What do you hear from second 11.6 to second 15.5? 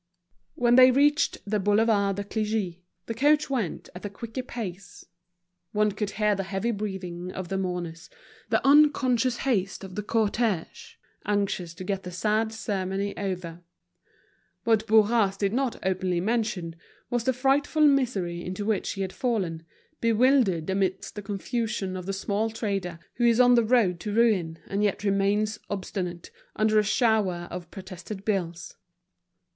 to get the sad ceremony over. What Bourras